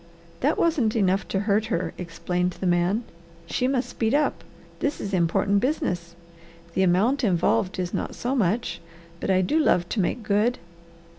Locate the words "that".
0.39-0.57